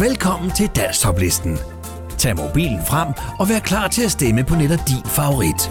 [0.00, 1.58] Velkommen til Danstoplisten.
[2.18, 3.08] Tag mobilen frem
[3.38, 5.70] og vær klar til at stemme på netop din favorit.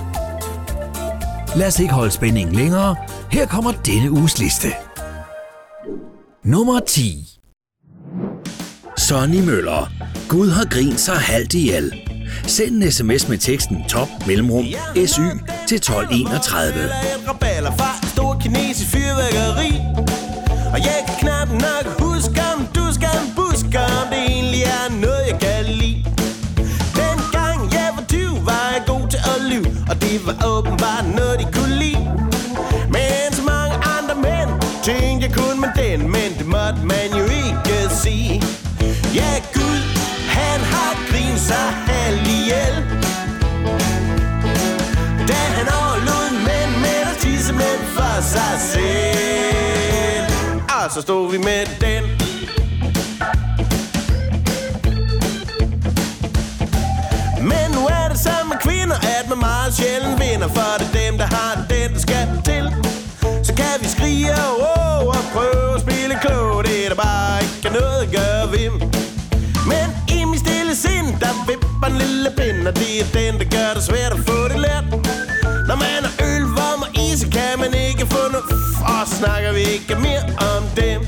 [1.56, 2.96] Lad os ikke holde spændingen længere.
[3.32, 4.68] Her kommer denne uges liste.
[6.44, 7.40] Nummer 10.
[8.98, 9.92] Sonny Møller.
[10.30, 11.94] Gud har grint sig halvt ihjel.
[12.48, 14.66] Send en sms med teksten top mellemrum
[15.06, 15.22] SY
[15.68, 16.90] til 1231.
[20.74, 21.07] Jeg
[50.88, 52.04] Og så stod vi med den.
[57.52, 61.06] Men nu er det samme med kvinder, at man meget sjældent vinder For det er
[61.06, 62.66] dem, der har den, der skal til.
[63.44, 67.44] Så kan vi skrige og oh, og prøve at spille klog Det er der bare
[67.44, 68.70] ikke noget at gøre ved
[69.72, 73.48] Men i min stille sind, der vipper en lille pind Og det er den, der
[73.56, 74.86] gør det svært at få det let.
[75.70, 76.07] Når man
[79.08, 80.24] snakker vi ikke mere
[80.56, 81.02] om dem.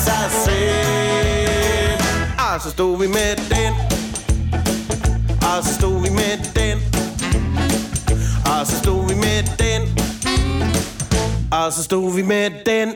[0.00, 2.00] Sig selv
[2.38, 3.72] Og så stod vi med den
[5.42, 6.78] Og så stod vi med den
[8.46, 9.82] Og så stod vi med den
[11.52, 12.88] Og så stod vi med den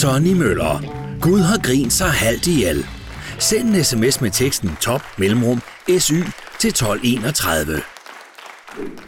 [0.00, 0.82] Sonny Møller.
[1.20, 2.86] Gud har grint sig halvt ihjel.
[3.38, 5.62] Send en sms med teksten top mellemrum
[5.98, 6.12] SY
[6.58, 7.80] til 1231.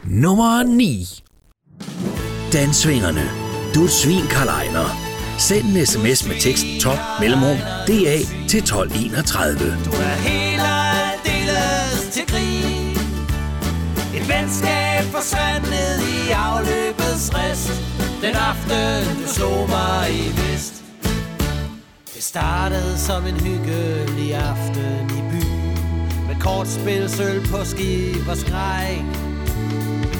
[0.04, 1.22] Nummer 9.
[2.52, 3.30] Dansvingerne.
[3.74, 4.88] Du er et svin, Karl Ejner.
[5.38, 7.56] Send en sms med teksten top mellemrum
[7.88, 8.18] DA
[8.48, 9.58] til 1231.
[9.84, 12.96] Du er helt aldeles til grin
[14.16, 17.72] Et venskab forsvandt ned i afløbets rest
[18.22, 20.84] Den aften du slog mig i vest
[22.14, 29.31] Det startede som en hyggelig aften i byen Med kortspil, sølv på skib og skræk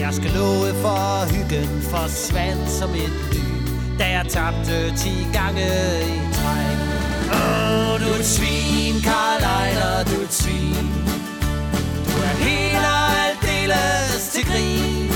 [0.00, 5.68] jeg skal love for hyggen forsvandt som et lyn Da jeg tabte 10 gange
[6.02, 6.78] i træk.
[7.32, 10.88] Åh, oh, du er et svin, Karl Ejner, du er et svin.
[12.06, 15.12] Du er helt og aldeles til grin.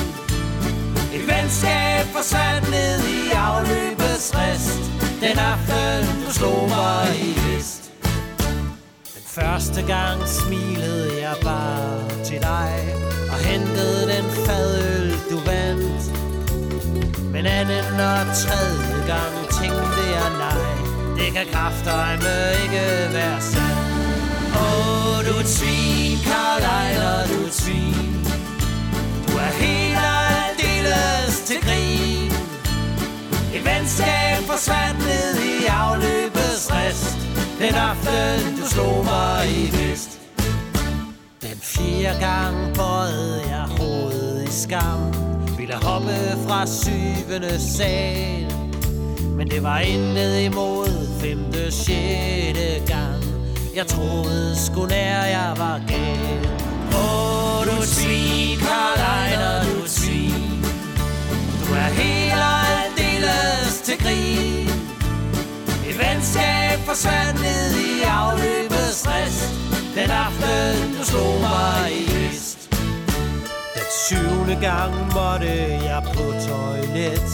[1.14, 4.80] Et venskab forsvandt ned i afløbets rest.
[5.20, 7.92] Den aften, du slog mig i vest
[9.14, 13.05] Den første gang smilede jeg bare til dig
[13.56, 16.04] hentede den fadøl, du vandt.
[17.32, 20.66] Men anden og tredje gang tænkte jeg nej
[21.18, 22.86] Det kan kraftedeme ikke
[23.16, 23.78] være sandt.
[24.56, 28.16] Åh, oh, du er et svin, Karl Ejler, du er et svin
[29.26, 32.32] Du er helt og aldeles til grin.
[33.54, 37.16] Et venskab forsvandt ned i afløbets rest.
[37.60, 40.15] Den aften, du slog mig i vest
[41.76, 45.00] fjerde gang bøjede jeg hovedet i skam.
[45.58, 48.52] Ville hoppe fra syvende sal
[49.36, 53.24] Men det var intet imod femte, sjette gang.
[53.76, 56.48] Jeg troede sgu nær jeg var gal.
[56.92, 60.64] Åh, oh, du er svin, Karl Ejner, du er svin.
[61.66, 64.65] Du er helt og aldeles til grin.
[65.88, 69.36] Et venskab forsvandt ned i afløbet stress.
[69.94, 72.58] Den aften, du slog mig i vest
[73.76, 75.52] Den syvende gang måtte
[75.88, 77.30] jeg på toilet.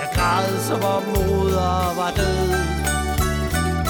[0.00, 2.48] Jeg græd som om moder var død.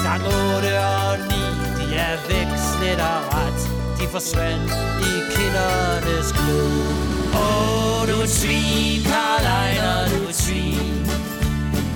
[0.05, 1.35] Gang 8 og 9,
[1.77, 3.61] de er væk slet og ret.
[3.99, 4.71] De forsvandt
[5.09, 6.71] i kindernes glød.
[7.33, 11.05] Åh, oh, du er et svin, Karl Ejner, du er et svin.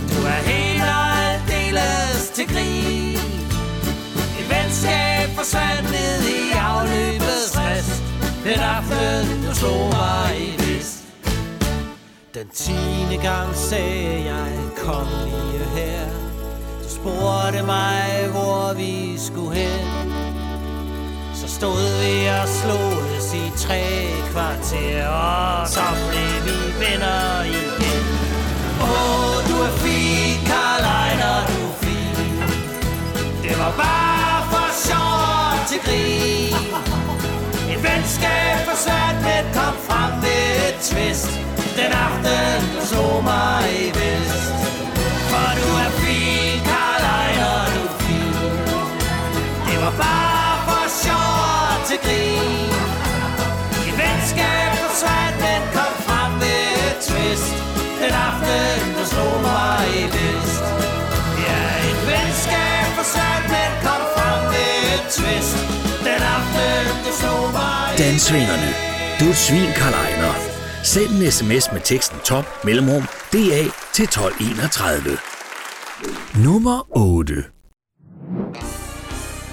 [0.09, 1.28] Du er helt
[1.69, 3.17] deles til grin.
[4.39, 8.03] Et venskab forsvandt ned i afløbets rest.
[8.43, 11.03] Den aften, du slog mig i vist
[12.33, 14.51] Den tiende gang sagde jeg,
[14.83, 16.05] kom lige her.
[16.83, 19.87] Du spurgte mig, hvor vi skulle hen?
[21.35, 23.83] Så stod vi og slås i tre
[24.31, 28.05] kvarter Og så blev vi venner igen.
[28.81, 30.28] Åh, oh, du er fin,
[33.69, 36.55] Og bare for sjov til grin
[37.71, 41.31] Et venskab forsvandt, men kom frem med et twist.
[41.77, 44.53] Den aften, du så mig i vest.
[45.31, 48.33] For du er fin, Karl Ejner, du er fin.
[49.67, 52.71] Det var bare for sjov til grin
[53.87, 57.51] Et venskab forsvandt, men kom frem med et twist.
[58.01, 60.88] Den aften, du slog mig i vest.
[65.23, 65.55] Fest
[66.07, 68.69] Den aften, du slog mig Dansvingerne.
[69.19, 70.33] Du er et svin, Karl Ejner.
[70.83, 73.63] Send en sms med teksten top mellemrum DA
[73.93, 75.17] til 1231.
[76.43, 77.33] Nummer 8.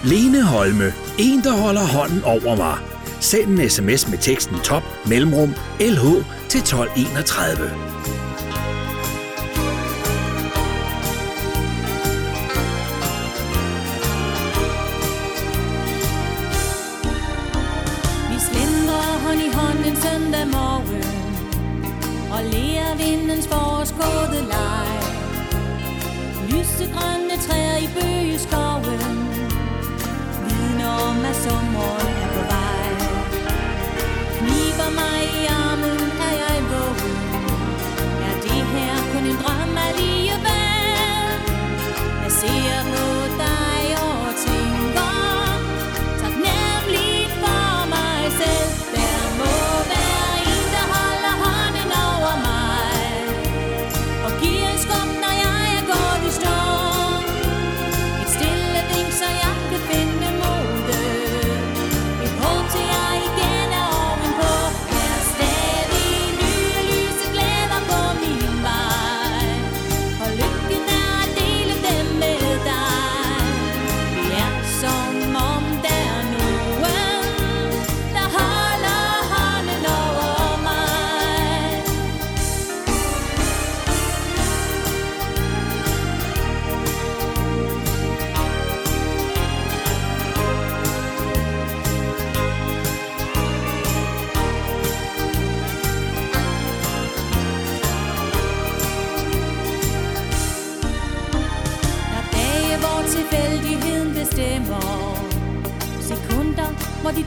[0.05, 0.93] Lene Holme.
[1.19, 2.79] En, der holder hånden over mig.
[3.21, 6.05] Send en sms med teksten top mellemrum LH
[6.49, 7.96] til 1231.
[23.97, 25.03] vindens forårskåde leg
[26.51, 29.29] Lysegrønne træer i bøgeskoven
[30.45, 32.16] Vidner om at sommeren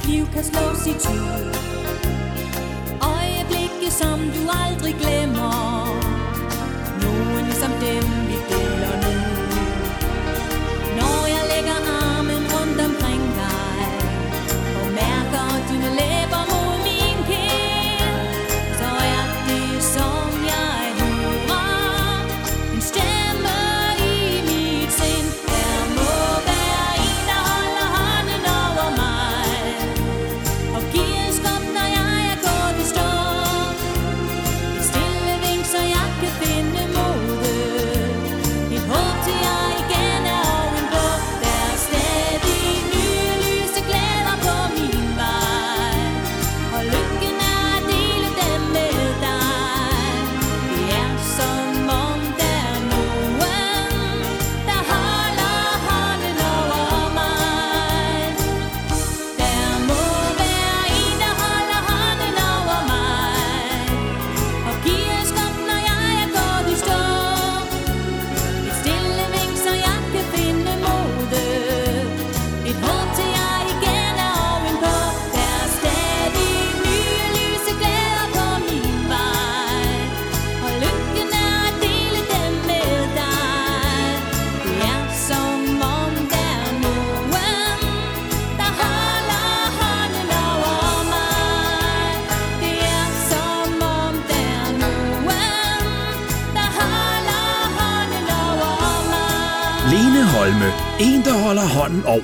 [0.09, 1.48] hvor dit liv kan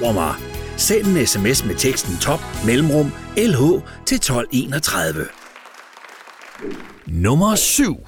[0.03, 0.35] over mig.
[0.77, 3.61] Send en sms med teksten top mellemrum LH
[4.05, 5.25] til 1231.
[7.07, 8.07] Nummer 7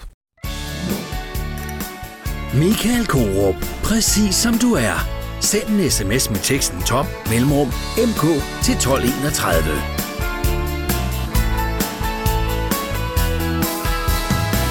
[2.53, 3.56] Michael Korup.
[3.84, 5.08] Præcis som du er.
[5.41, 7.67] Send en sms med teksten top mellemrum
[7.98, 8.24] MK
[8.63, 9.63] til 1231.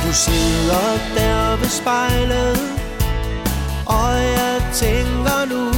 [0.04, 2.58] Du sidder der ved spejlet
[3.87, 5.75] Og jeg tænker nu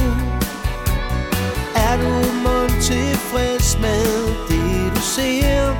[2.01, 2.11] du
[2.45, 4.05] mund tilfreds med
[4.49, 5.75] det du ser.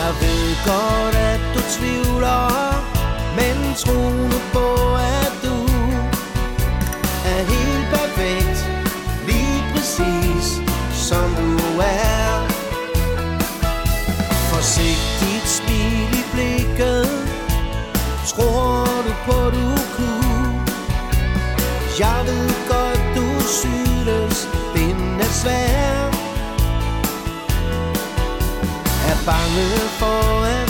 [0.00, 2.46] Jeg ved godt at du tvivler
[3.36, 5.56] Men tro nu på at du
[7.32, 8.58] Er helt perfekt.
[9.26, 10.46] Lige præcis
[10.92, 12.46] som du er.
[14.52, 17.08] Forsigtigt smil i blikket.
[18.26, 20.66] Tror du på du kunne?
[21.98, 22.55] Jeg ved
[25.46, 26.10] den er
[29.98, 30.65] svær Er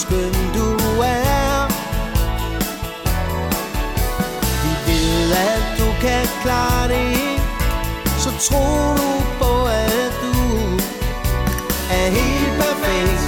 [0.00, 0.66] skøn du
[1.02, 1.66] er.
[4.62, 7.40] Vi ved, at du kan klare det
[8.18, 8.64] Så tro
[9.00, 10.34] nu på, at du
[11.98, 13.22] Er helt perfekt.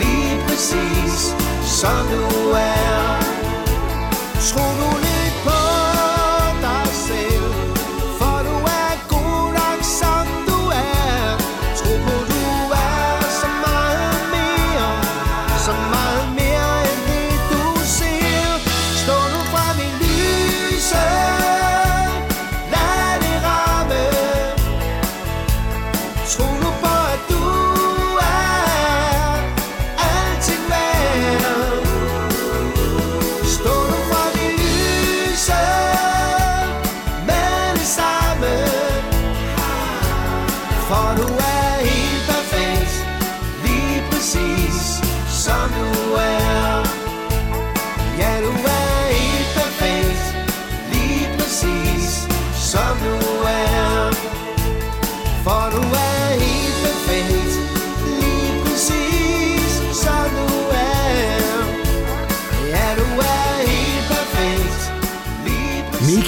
[0.00, 1.34] Lige præcis
[1.80, 3.20] som du er.
[4.48, 5.05] Tro nu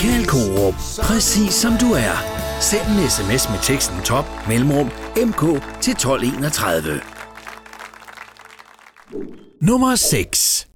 [0.02, 0.74] Michael Korup.
[1.02, 2.16] Præcis som du er.
[2.60, 4.90] Send en sms med teksten top mellemrum
[5.26, 5.40] MK
[5.80, 7.00] til 1231.
[9.60, 10.68] Nummer 6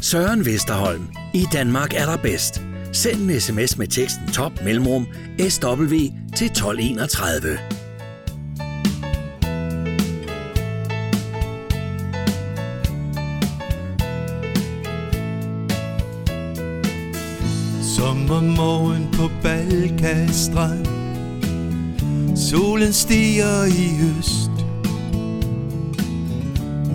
[0.00, 1.06] Søren Vesterholm.
[1.34, 2.60] I Danmark er der bedst.
[2.92, 5.06] Send en sms med teksten top mellemrum
[5.48, 5.94] SW
[6.36, 7.58] til 1231.
[18.02, 20.86] Sommermorgen på Balkastrand.
[22.36, 24.50] Solen stiger i øst.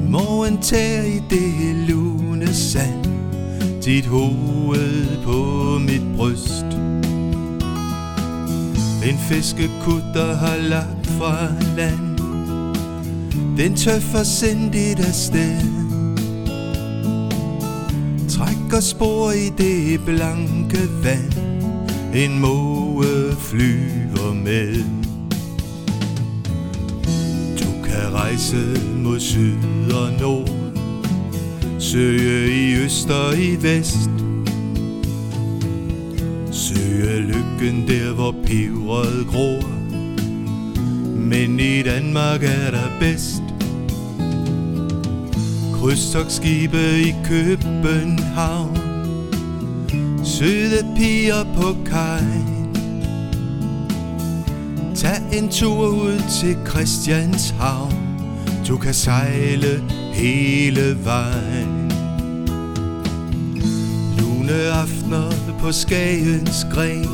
[0.09, 3.05] Morgen tager i det lune sand
[3.85, 6.65] Dit hoved på mit bryst.
[9.09, 11.47] En fiskekutter har lagt fra
[11.77, 12.17] land.
[13.57, 15.86] Den tøffer sindigt afsted.
[18.37, 21.33] Trækker spor i det blanke vand.
[22.15, 24.83] En måge flyver med.
[27.59, 30.49] Du kan rejse mod syd og nord
[31.79, 34.09] Søge i øst og i vest.
[36.51, 39.61] Søge lykken der hvor peberet gror.
[41.15, 43.46] Men i Danmark er der bedst.
[45.87, 48.77] Krydstogtskibe i København.
[50.23, 52.75] Søde piger på kajen.
[54.95, 58.19] Tag en tur ud til Christianshavn.
[58.67, 61.91] Du kan sejle hele vejen.
[64.19, 67.07] Lune aftener på Skagens gren.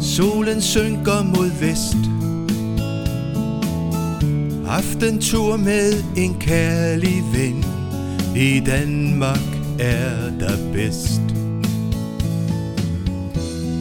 [0.00, 2.11] Solen synker mod vest.
[4.72, 7.64] Aftentur med en kærlig ven.
[8.36, 11.20] I Danmark er der bedst.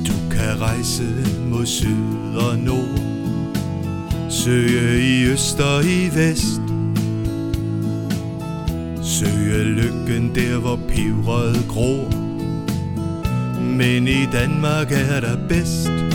[0.08, 1.04] Du kan rejse
[1.50, 3.00] mod syd og nord.
[4.30, 6.62] Søge i øst og i vest.
[9.04, 12.10] Søge lykken der hvor peberet gror.
[13.62, 16.11] Men i Danmark er der bedst.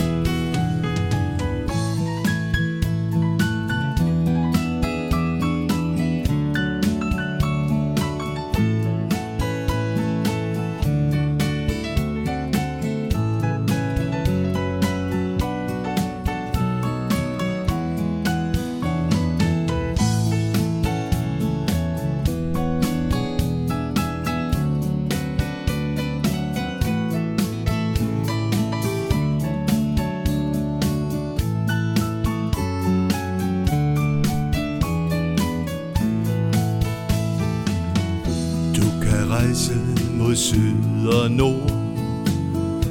[39.57, 39.79] Rejse
[40.13, 41.71] mod syd og nord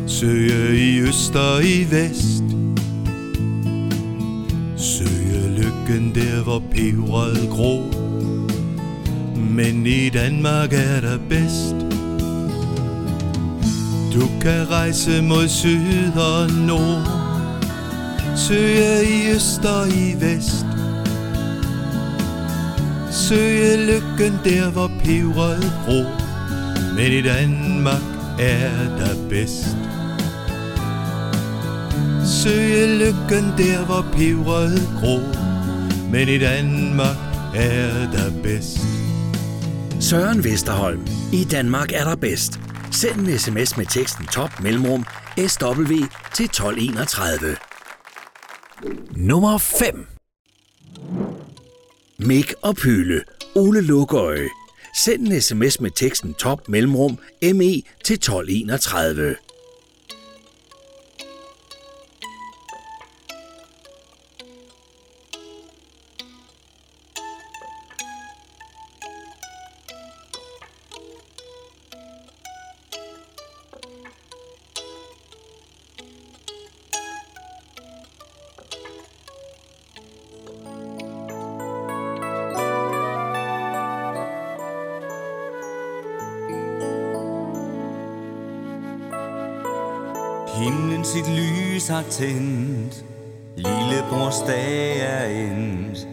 [0.07, 2.43] Søge i øst og i vest.
[4.77, 7.83] Søge lykken der hvor peberet gror.
[9.37, 11.77] Men i Danmark er der bedst.
[14.15, 17.09] Du kan rejse mod syd og nord
[18.37, 20.67] Søge i øst og i vest.
[23.11, 26.16] Søge lykken der hvor peberet gror.
[26.97, 28.03] Men i Danmark
[28.39, 29.77] er der bedst
[32.43, 35.23] Søge lykken der hvor peberet gror
[36.11, 37.17] Men i Danmark
[37.55, 38.79] er der bedst
[40.01, 41.07] Søren Vesterholm.
[41.33, 42.61] I Danmark er der bedst.
[42.91, 45.07] Send en sms med teksten top mellemrum
[45.37, 45.93] SW
[46.35, 47.57] til 1231.
[49.17, 50.07] Nummer 5.
[52.19, 53.23] Mik og Pyle.
[53.55, 54.49] Ole Lukøje.
[54.97, 59.37] Send en sms med teksten top mellemrum ME til 1231.
[90.57, 93.05] Himlen sit lys har tændt.
[93.57, 96.09] Lillebrors dag er endt.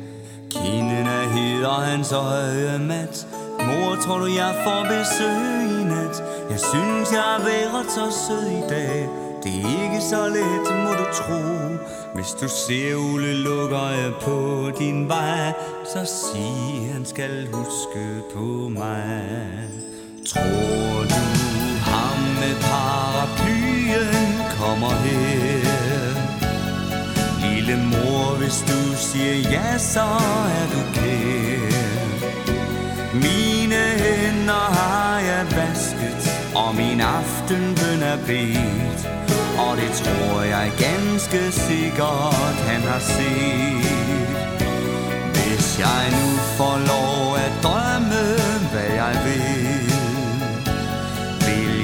[0.52, 3.28] Kinden er hed og hans øje mat.
[3.60, 6.24] Mor, tror du jeg får besøg i nat?
[6.50, 9.10] Jeg synes jeg har været så sød i dag.
[9.44, 11.42] Det er ikke så let, må du tro.
[12.16, 15.54] Hvis du ser Ole lukker på din vej.
[15.86, 19.24] Så sig han skal huske på mig.
[20.28, 21.24] Tror du
[21.92, 24.23] ham med paraplyen
[24.64, 26.14] kommer her.
[27.46, 30.08] Lille mor, hvis du siger ja, så
[30.60, 31.94] er du kær.
[33.14, 36.24] Mine hænder har jeg vasket
[36.56, 39.02] Og min aftenbøn er bedt.
[39.66, 44.38] Og det tror jeg ganske sikkert han har set.
[45.34, 48.24] Hvis jeg nu får lov at drømme,
[48.72, 49.43] hvad jeg vil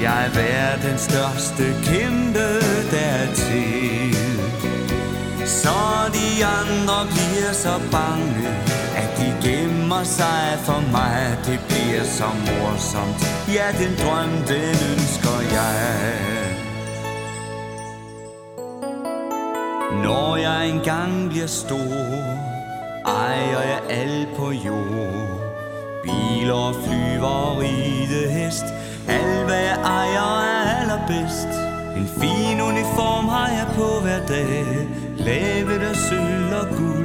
[0.02, 2.48] jeg være den største kæmpe
[2.90, 4.14] dertil
[5.46, 5.78] Så
[6.12, 8.48] de andre bliver så bange
[8.96, 11.38] At de gemmer sig for mig.
[11.46, 13.20] Det bliver så morsomt.
[13.54, 16.14] Ja, den drøm, den ønsker jeg.
[20.04, 21.96] Når jeg engang bliver stor
[23.06, 25.28] Ejer jeg alt på jord.
[26.04, 28.64] Biler, flyver, ride hest
[29.10, 31.52] alt hvad jeg ejer er allerbedst.
[31.96, 34.88] En fin uniform har jeg på hver dag.
[35.16, 37.00] Lavet af sølv og guld.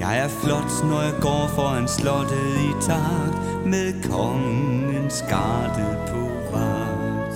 [0.00, 7.34] Jeg er flot, når jeg går foran slottet i takt Med kongens garde på vagt.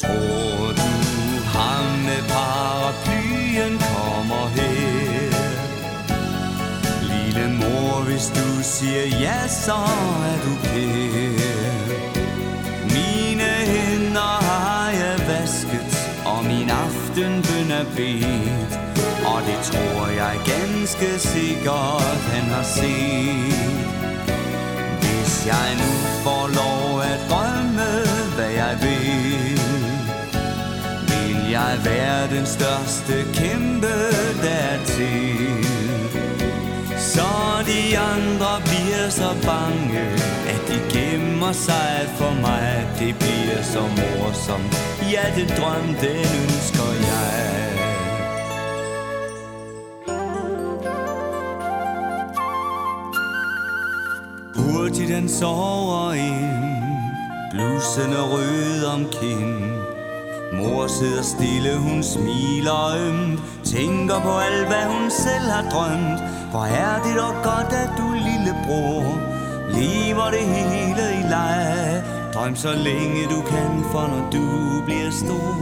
[0.00, 0.92] Tror du
[1.56, 5.32] ham med paraplyen kommer her?
[7.12, 9.78] Lille mor, hvis du siger ja, så
[10.30, 11.51] er du kær
[17.82, 23.82] aftenbøn er Og det tror jeg ganske sikkert han har set.
[25.00, 25.92] Hvis jeg nu
[26.24, 27.90] får lov at drømme,
[28.34, 29.60] hvad jeg vil
[31.08, 33.94] Vil jeg være den største kæmpe
[34.42, 35.48] dertil
[36.98, 37.22] så
[37.66, 40.00] de andre bliver så bange
[40.48, 42.86] At de gemmer sig for mig.
[42.98, 44.76] Det bliver så morsomt.
[45.12, 47.61] Ja, den drøm, den ønsker jeg.
[55.02, 56.82] Hurtigt den sover ind
[57.50, 59.64] Blusen er rød om kind
[60.52, 63.40] Mor sidder stille, hun smiler ømt.
[63.64, 66.20] Tænker på alt, hvad hun selv har drømt.
[66.50, 69.02] Hvor er det dog godt, at du lillebror
[69.76, 72.02] Lever det hele i leg.
[72.34, 74.46] Drøm så længe du kan, for når du
[74.86, 75.52] bliver stor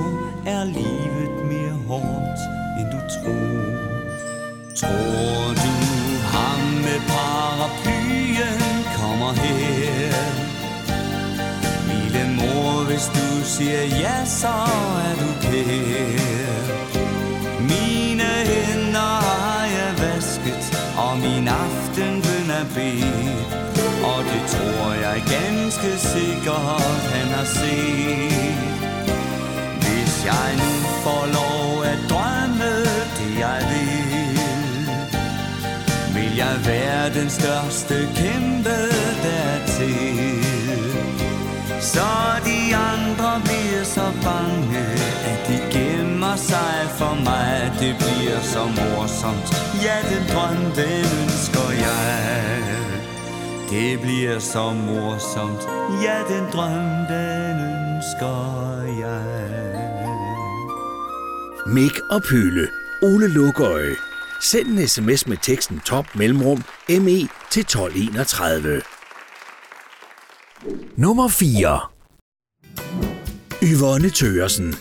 [0.47, 2.41] Er livet mere hårdt,
[2.79, 3.40] end du Tror.
[13.41, 14.55] Du siger ja, så
[15.09, 16.65] er du kær
[17.61, 20.65] Mine hænder har jeg vasket
[20.97, 23.51] Og min aftenbøn er bedt.
[24.11, 28.71] Og det tror jeg ganske sikkert han har set.
[29.83, 30.73] Hvis jeg nu
[31.05, 32.73] får lov at drømme
[33.19, 34.89] det jeg vil
[36.15, 38.79] Vil jeg være den største kæmpe
[39.25, 40.50] dertil
[41.95, 42.11] så
[42.45, 44.87] de andre bliver så bange
[45.33, 49.49] At de gemmer sig for mig Det bliver så morsomt
[49.85, 52.63] Ja, den drøm, den ønsker jeg
[53.71, 55.63] Det bliver så morsomt
[56.05, 58.39] Ja, den drøm, den ønsker
[59.01, 59.51] jeg
[61.67, 62.69] Mik og Pøle.
[63.03, 63.95] Ole Lukøje.
[64.43, 68.83] Send en sms med teksten top mellemrum ME til 1231.
[70.97, 71.81] Nummer 4.
[73.63, 74.75] Yvonne Tøresen.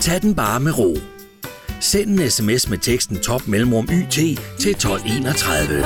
[0.00, 0.96] Tag den bare med ro.
[1.80, 4.14] Send en sms med teksten top mellemrum YT
[4.58, 5.84] til 1231.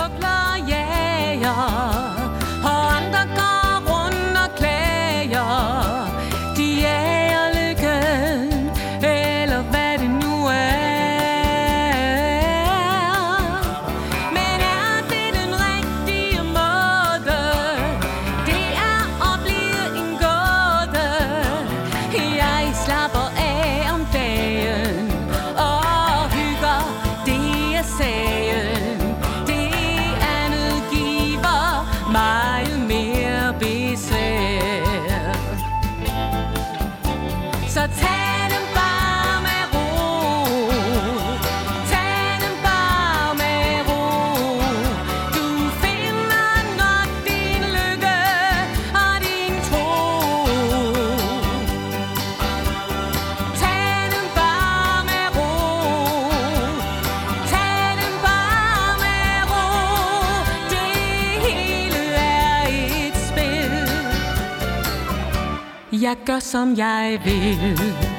[66.11, 68.10] jeg gør som jeg vil.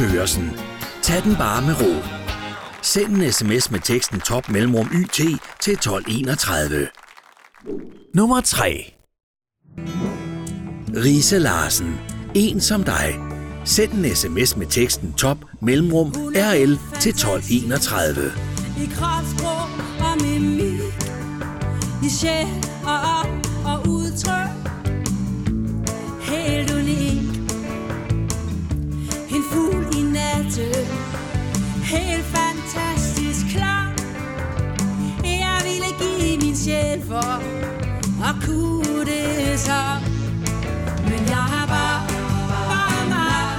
[0.00, 0.52] Yvonne
[1.02, 2.02] Tag den bare med ro.
[2.82, 5.16] Send en sms med teksten top mellemrum YT
[5.60, 6.88] til 1231.
[8.14, 8.94] Nummer 3.
[10.96, 12.00] Rise Larsen.
[12.34, 13.14] En som dig.
[13.64, 18.32] Send en sms med teksten top mellemrum RL til 1231.
[18.82, 19.68] I kropssprog
[20.00, 20.80] og mimik
[22.04, 22.67] I sjæl
[37.08, 37.42] for
[38.28, 39.82] At kunne det så.
[41.04, 42.00] Men jeg har bare,
[42.70, 43.50] bare mig.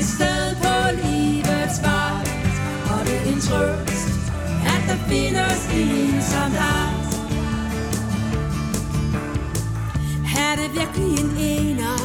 [0.00, 2.18] Et sted på livets vej.
[2.90, 4.32] Og det er en trøst
[4.72, 6.88] At der findes en som dig
[10.48, 11.98] Er det virkelig en ener?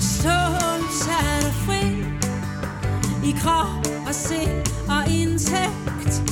[0.00, 1.84] Stål sat og fri
[3.28, 6.22] I krop og sind og indsigt.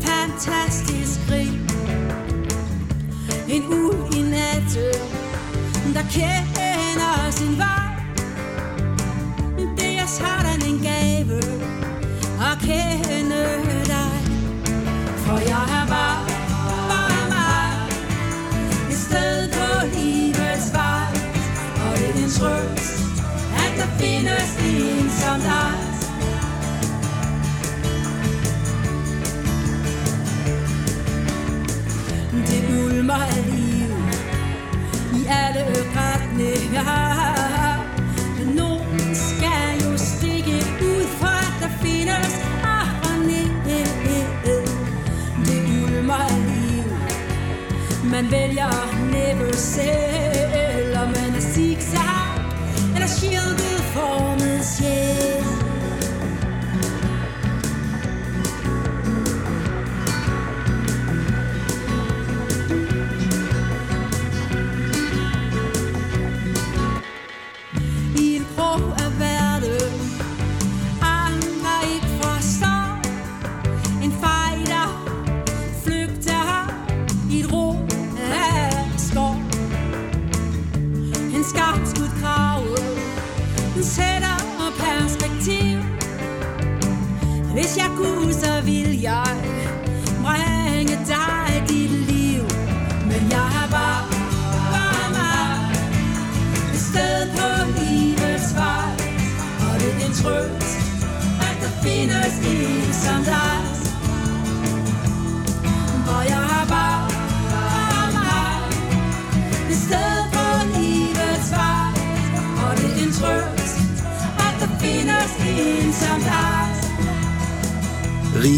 [0.00, 1.05] Fantastisk
[3.56, 7.88] en ulv i natten Der kender sin vej.
[9.76, 11.38] Det er sådan en gave
[12.48, 13.44] At kende
[13.92, 14.16] dig.
[15.16, 16.26] For jeg er bare,
[16.88, 17.88] bare mig.
[18.90, 21.06] Et sted på livets vej.
[21.86, 22.98] Og det er en trøst
[23.62, 25.75] At der findes en som dig.
[33.06, 33.90] Mig liv.
[35.20, 35.64] I alle
[35.96, 36.84] retninger.
[38.38, 43.46] Men nogen skal jo stikke ud For at der findes op og ned.
[45.46, 46.66] Det ulmer af liv.
[48.10, 48.72] Man vælger
[49.12, 52.26] næppe selv Om man er zigzag
[52.94, 55.25] Eller shielded formet sjæl.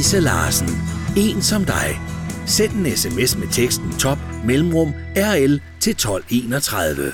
[0.08, 0.68] Rise Larsen.
[1.16, 2.00] En som dig.
[2.46, 7.12] Send en sms med teksten top mellemrum RL til 1231.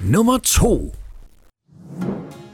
[0.00, 0.94] Nummer 2.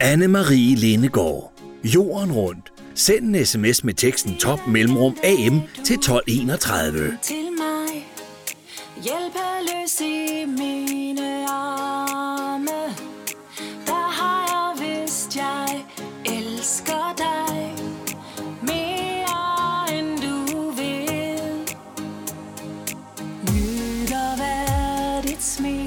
[0.02, 1.52] Anne-Marie Lindegård.
[1.84, 2.72] Jorden rundt.
[2.94, 7.18] Send en sms med teksten top mellemrum AM til 1231.
[7.22, 8.06] til mig
[8.96, 10.19] Hjælpeløs i
[25.40, 25.79] være dit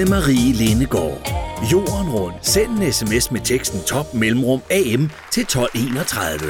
[0.00, 1.20] Anne-Marie Lindegård.
[1.72, 2.46] Jorden rundt.
[2.46, 6.40] Send en sms med teksten top mellemrum AM til 1231.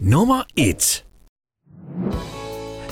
[0.00, 1.04] Nummer 1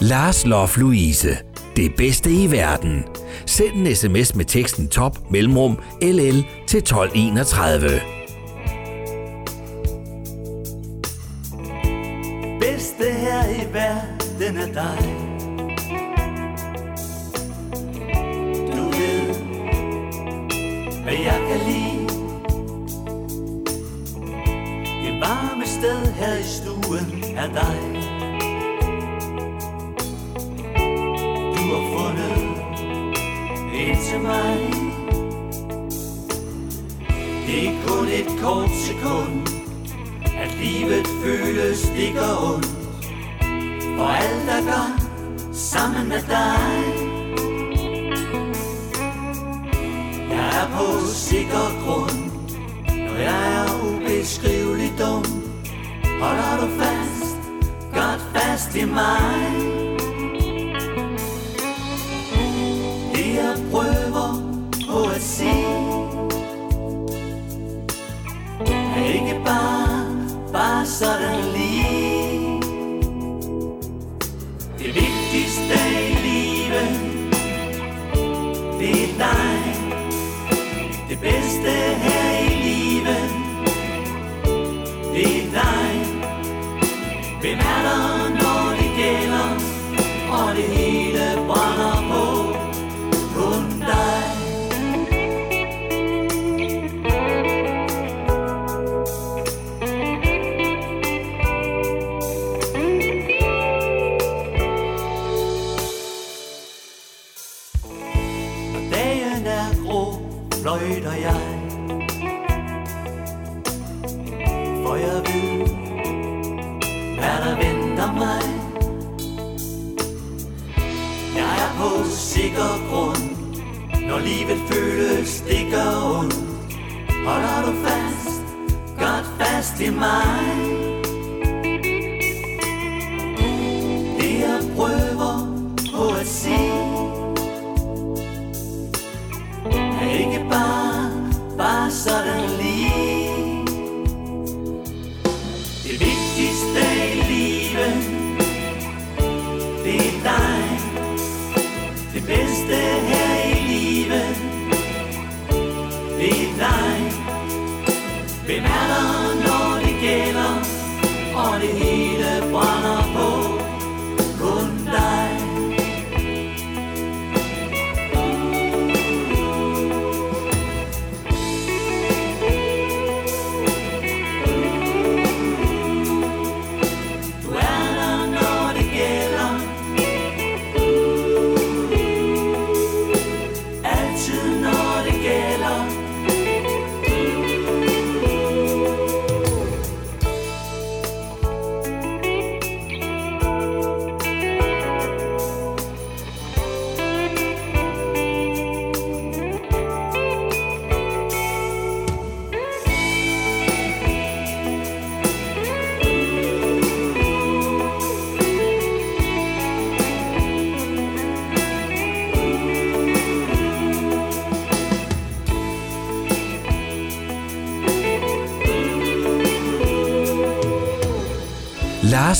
[0.00, 1.36] Lars Lof Louise.
[1.76, 3.04] Det bedste i verden.
[3.46, 8.13] Send en sms med teksten top mellemrum LL til 1231.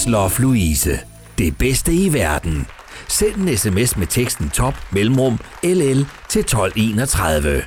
[0.09, 0.99] Mads Louise.
[1.39, 2.67] Det bedste i verden.
[3.09, 7.63] Send en sms med teksten top mellemrum LL til 1231.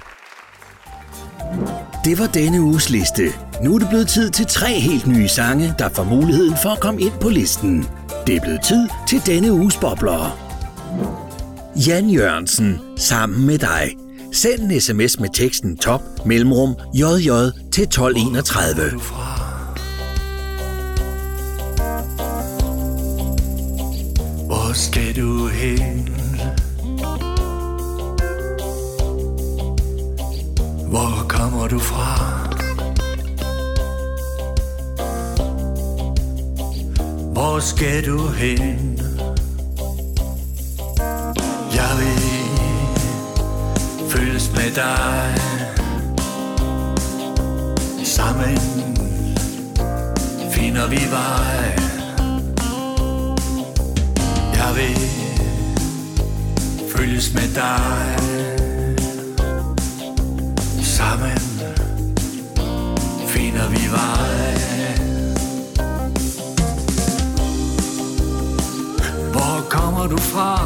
[2.05, 3.23] Det var denne uges liste.
[3.63, 6.79] Nu er det blevet tid til tre helt nye sange, der får muligheden for at
[6.79, 7.85] komme ind på listen.
[8.27, 10.37] Det er blevet tid til denne uges bobler.
[11.87, 13.95] Jan Jørgensen, sammen med dig.
[14.33, 17.29] Send en sms med teksten top mellemrum JJ
[17.71, 19.26] til 1231.
[25.57, 26.09] hen?
[30.89, 32.13] Hvor kommer du fra?
[37.33, 38.99] Hvor skal du hen?
[41.75, 42.23] Jeg vil
[44.09, 45.35] følges med dig
[48.03, 48.57] Sammen
[50.51, 51.86] finder vi vej
[57.17, 58.17] følges med dig
[60.83, 61.37] Sammen
[63.27, 64.57] finder vi vej
[69.31, 70.57] Hvor kommer du fra?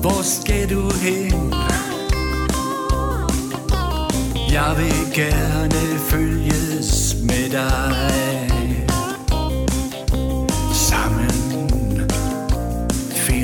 [0.00, 1.54] Hvor skal du hen?
[4.52, 8.59] Jeg vil gerne følges med dig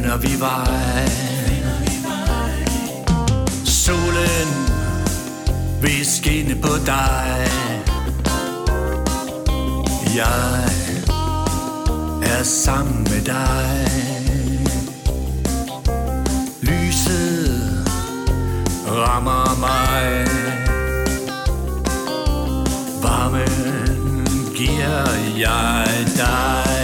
[0.07, 1.09] finder vi vej.
[3.65, 4.49] Solen
[5.83, 7.49] vil skinne på dig.
[10.17, 10.65] Jeg
[12.23, 13.87] er sammen med dig.
[16.61, 17.89] Lyset
[18.89, 20.27] rammer mig.
[23.03, 24.27] Varmen
[24.57, 25.87] giver jeg
[26.17, 26.76] dig.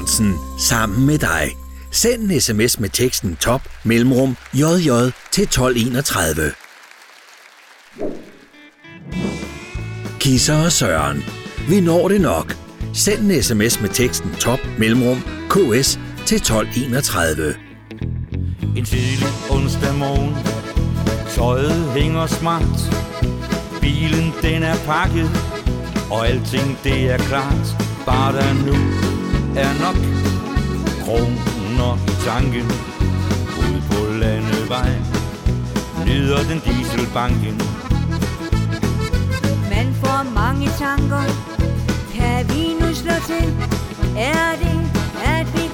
[0.00, 1.56] Jørgensen, sammen med dig.
[1.90, 4.90] Send en sms med teksten top mellemrum jj
[5.30, 6.52] til 1231.
[10.20, 11.24] Kisser og Søren.
[11.68, 12.56] Vi når det nok.
[12.94, 17.54] Send en sms med teksten top mellemrum ks til 1231.
[18.76, 20.34] En tidlig onsdag morgen
[21.30, 22.78] Tøjet hænger smart
[23.80, 25.30] Bilen den er pakket
[26.10, 27.66] Og alting det er klart
[28.06, 29.09] Bare der nu
[29.56, 29.96] er nok
[31.04, 32.66] Kroner i tanken
[33.58, 34.90] Ud på landevej.
[36.06, 37.56] Nyder den dieselbanken.
[39.74, 41.24] Man får mange tanker.
[42.14, 43.46] Kan vi nu slå til?
[44.16, 44.78] Er det,
[45.24, 45.68] at vi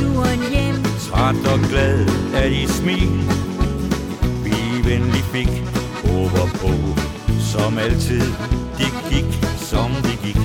[0.00, 0.76] turen hjem.
[1.06, 3.12] Træt og glad af dit smil.
[4.44, 4.54] Vi
[4.90, 5.52] venlig fik
[6.16, 6.72] over på
[7.52, 8.22] Som altid
[8.78, 10.40] Det gik som det gik.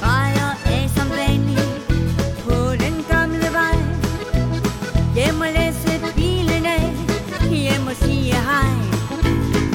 [0.00, 1.76] Drejer af som vanligt
[2.44, 3.76] på den gamle vej.
[5.14, 6.92] Hjem og læse bilen af,
[7.50, 8.70] hjem og sige hej.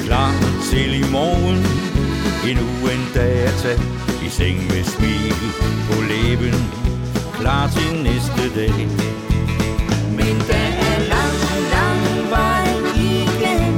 [0.06, 0.32] Klar
[0.70, 1.82] til i morgen
[2.50, 3.80] Endnu en dag at tage
[4.26, 5.34] i seng med smil
[5.88, 6.71] på læben
[7.42, 8.88] Klar til næste dag.
[10.18, 11.38] Men der er lang,
[11.74, 13.74] lang vej igen.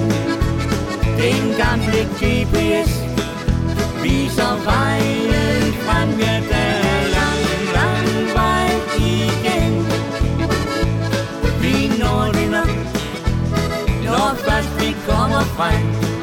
[1.20, 2.90] Den gamle GPS
[4.02, 6.08] viser vejen frem.
[6.20, 7.42] Ja, der er lang,
[7.76, 9.74] lang vej igen.
[11.62, 12.68] Vi når det nok
[14.04, 16.13] Når først vi kommer frem.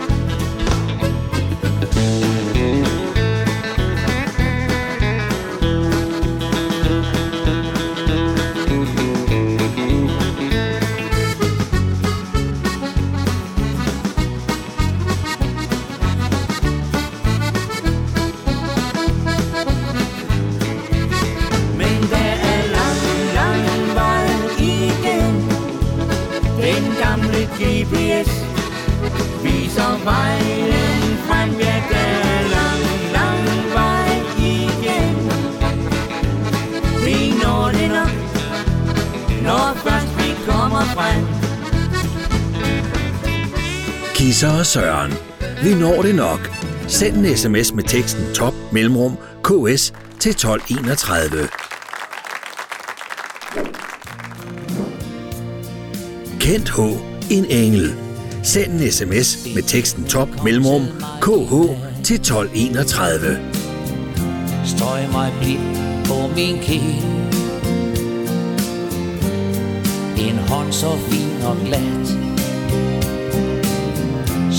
[44.72, 45.14] Søren.
[45.64, 46.52] Vi når det nok.
[46.88, 51.50] Send en sms med teksten top mellemrum ks til 1231.
[56.40, 56.80] Kent H.
[57.30, 57.96] En engel.
[58.44, 60.86] Send en sms med teksten top mellemrum
[61.22, 61.54] kh
[62.04, 63.40] til 1231.
[64.66, 65.62] Strøg mig blidt
[66.06, 67.04] på min kind
[70.18, 72.21] En hånd så fin og glat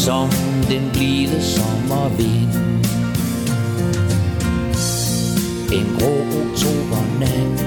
[0.02, 0.28] som
[0.68, 2.54] den blide sommervind.
[5.72, 7.62] En grå oktobernat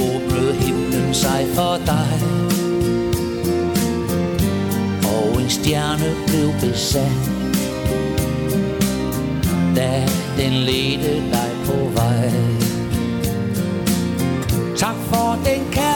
[0.00, 2.20] Åbnede himlen sig for dig.
[5.04, 7.30] Og en stjerne blev besat.
[9.76, 10.06] Da
[10.36, 12.30] den ledte dig på vej.
[14.76, 15.87] Tak for den kærlighed,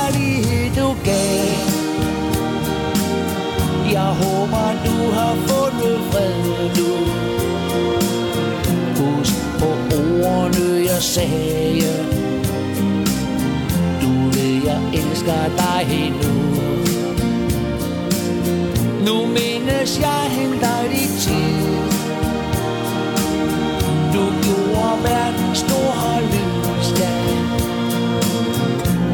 [4.02, 6.34] Jeg håber, du har fundet fred
[6.78, 6.90] nu.
[8.98, 9.68] Husk på
[10.28, 11.92] ordene, jeg sagde.
[14.02, 16.34] Du ved, jeg elsker dig endnu.
[19.06, 21.62] Nu mindes jeg henter dit tid.
[24.14, 27.24] Du gjorde verden stor og lysdag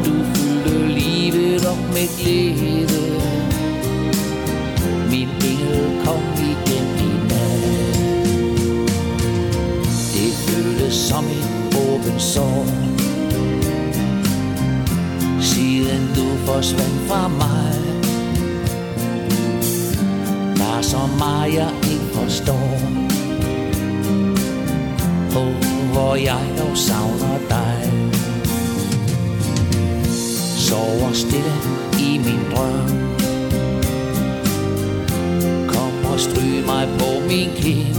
[0.05, 2.88] Du fyldte livet op med glæde
[11.09, 12.65] som et åbent sår
[15.41, 17.73] Siden du forsvandt fra mig
[20.57, 22.79] Der er så meget jeg ikke forstår
[25.31, 25.43] på,
[25.93, 27.91] hvor jeg dog savner dig.
[30.57, 31.53] Sover stille
[31.99, 32.89] i min drøm.
[35.67, 37.98] Kom og stryg mig på min kind.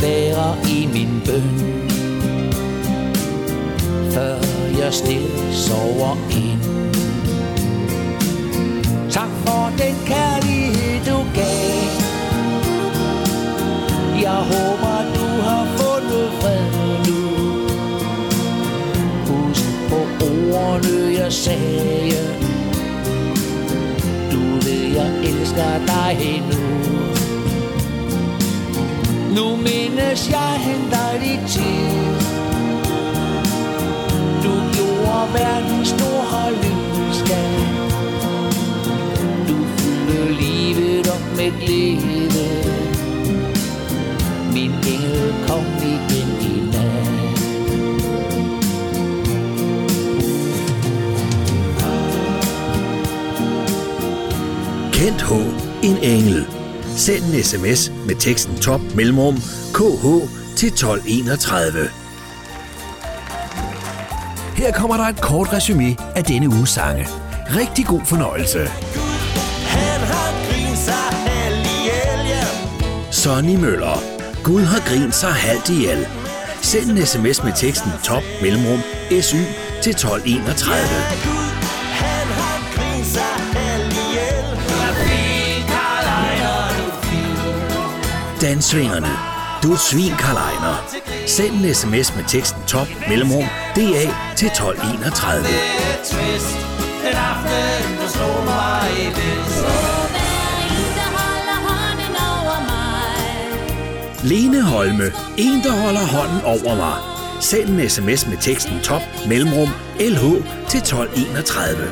[0.00, 1.78] Være i min bøn.
[4.10, 4.36] Før
[4.78, 6.62] jeg stille sover ind.
[9.10, 11.88] Tak for den kærlighed, du gav.
[14.22, 16.64] Jeg håber, du har fundet fred
[17.08, 17.20] nu.
[19.26, 19.96] Husk på
[20.54, 22.22] ordene, jeg sagde.
[24.32, 26.67] Du ved, jeg elsker dig endnu
[29.38, 32.08] nu mindes jeg henter dit tid.
[34.44, 37.50] Du gjorde verden stor og lysdag.
[39.48, 42.48] Du fyldte livet op med glæde
[44.52, 47.40] min engel kom igen i nat.
[54.92, 55.32] Kent H.
[55.82, 56.57] En engel.
[56.98, 59.36] Send en sms med teksten top mellemrum
[59.74, 60.04] kh
[60.56, 61.90] til 1231.
[64.56, 67.08] Her kommer der et kort resume af denne uges sange.
[67.56, 68.68] Rigtig god fornøjelse.
[73.12, 74.02] Sonny Møller.
[74.44, 76.06] Gud har grint sig halvt ihjel.
[76.62, 78.80] Send en sms med teksten top mellemrum
[79.10, 79.36] sy
[79.82, 81.37] til 1231.
[88.40, 89.10] Dansvingerne.
[89.62, 90.76] Du er svin, Karl Ejner.
[91.26, 93.44] Send en sms med teksten top mellemrum
[93.76, 94.04] DA
[94.36, 95.44] til 1231.
[104.24, 105.04] Lene Holme.
[105.38, 106.96] En, der holder hånden over mig.
[107.40, 109.68] Send en sms med teksten top mellemrum
[110.00, 110.22] LH
[110.68, 111.90] til 1231.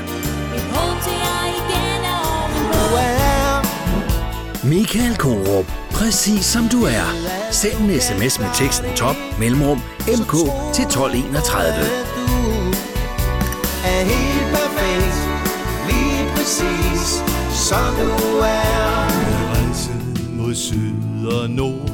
[4.65, 7.07] Michael Korup præcis som du er.
[7.51, 10.35] Send en sms med teksten top mellemrum MK
[10.75, 11.75] til 1231.
[13.85, 15.17] Er helt perfekt,
[15.89, 17.03] lige præcis
[17.69, 19.07] som du er.
[19.55, 19.91] Rejse
[20.33, 21.91] mod syd og nord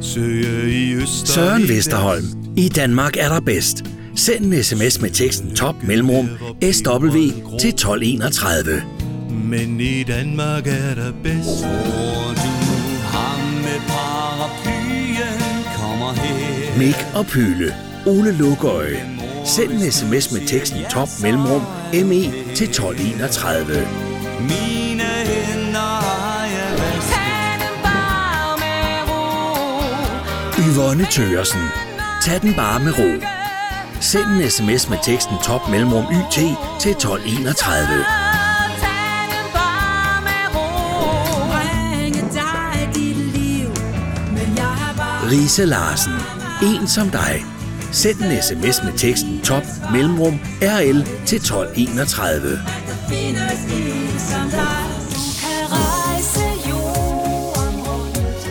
[0.00, 2.24] Søge i øst Søren i Vesterholm.
[2.56, 3.84] I Danmark er der bedst.
[4.16, 6.28] Send en sms med teksten top mellemrum
[6.72, 7.18] SW
[7.60, 8.82] til 1231.
[9.30, 11.64] Men i Danmark er der bedst
[16.80, 17.74] Mik og Pyle.
[18.06, 19.08] Ole Lukøje.
[19.44, 21.62] Send en sms med teksten top mellemrum
[21.92, 22.22] ME
[22.54, 23.88] til 1231.
[24.40, 27.60] Mine hænder har jeg vasket
[30.68, 31.60] Yvonne Tøresen.
[32.22, 33.26] Tag den bare med ro.
[34.00, 36.34] Send en sms med teksten top mellemrum YT
[36.80, 38.04] til 1231.
[41.50, 43.68] Bringe dig dit liv,
[44.32, 46.29] men jeg har bare Lise Larsen.
[46.62, 47.44] En som dig.
[47.92, 52.58] Send en sms med teksten top mellemrum RL til 1231.
[53.08, 54.86] findes en som dig.
[55.40, 58.48] Kan rejse jorden rundt.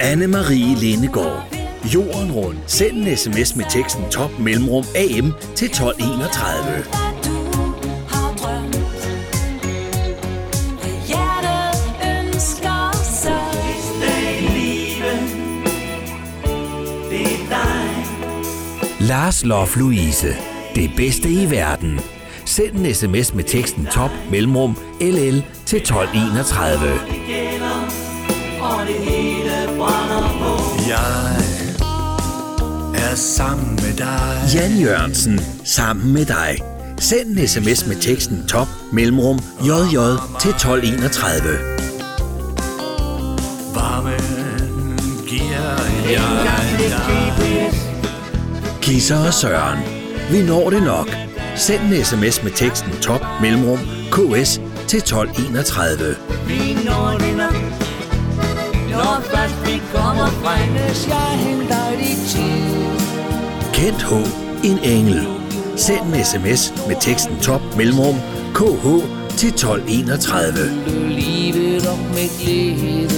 [0.00, 1.54] Anne-Marie Lindegård.
[1.94, 2.58] Jorden rundt.
[2.66, 7.27] Send en sms med teksten top mellemrum AM til 1231.
[19.08, 20.36] Lars Lof Louise.
[20.74, 22.00] Det bedste i verden.
[22.44, 26.78] Send en sms med teksten top mellemrum LL til 1231.
[27.26, 27.88] gælder
[28.60, 30.52] Og det hele brænder på
[30.88, 31.36] Jeg
[33.10, 35.40] er sammen med dig Jan Jørgensen.
[35.64, 36.58] Sammen med dig.
[36.98, 39.98] Send en sms med teksten top mellemrum JJ
[40.40, 41.42] til 1231.
[43.74, 44.98] Varmen
[45.28, 45.78] giver
[46.10, 46.20] jeg
[46.78, 47.27] dig
[48.88, 49.78] Kisser og Søren.
[50.30, 51.16] Vi når det nok.
[51.56, 53.78] Send en sms med teksten top mellemrum
[54.10, 56.16] KS til 1231.
[56.46, 57.58] Vi når det nok
[58.90, 60.28] Når først vi kommer
[60.72, 61.90] Hvis jeg henter
[63.72, 64.12] Kent H.
[64.64, 65.26] En engel.
[65.76, 68.16] Send en sms med teksten top mellemrum
[68.54, 68.84] KH
[69.38, 70.54] til 1231.
[71.08, 73.17] livet op med glæde